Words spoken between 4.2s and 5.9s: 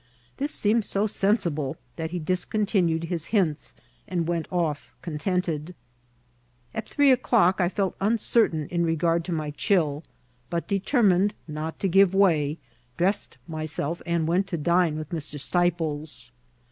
went off contented.